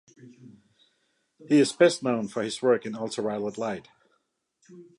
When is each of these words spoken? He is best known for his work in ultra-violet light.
He 1.47 1.59
is 1.59 1.73
best 1.73 2.01
known 2.01 2.27
for 2.27 2.41
his 2.41 2.59
work 2.63 2.87
in 2.87 2.95
ultra-violet 2.95 3.59
light. 3.59 3.87